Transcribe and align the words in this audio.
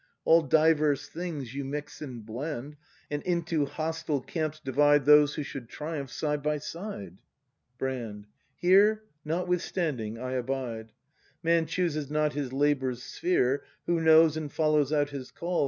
All 0.25 0.41
diverse 0.41 1.07
things 1.07 1.53
you 1.53 1.63
mix 1.63 2.01
and 2.01 2.25
blend, 2.25 2.75
And 3.11 3.21
into 3.21 3.67
hostile 3.67 4.19
camps 4.19 4.59
divide 4.59 5.05
Those 5.05 5.35
who 5.35 5.43
should 5.43 5.69
triumph 5.69 6.09
side 6.09 6.41
by 6.41 6.57
side. 6.57 7.19
Brand. 7.77 8.25
Here, 8.57 9.03
notwithstanding, 9.23 10.17
I 10.17 10.31
abide. 10.31 10.91
Man 11.43 11.67
chooses 11.67 12.09
not 12.09 12.33
his 12.33 12.51
labour's 12.51 13.03
sphere. 13.03 13.63
Who 13.85 14.01
knows 14.01 14.35
and 14.35 14.51
follows 14.51 14.91
out 14.91 15.11
his 15.11 15.29
call. 15.29 15.59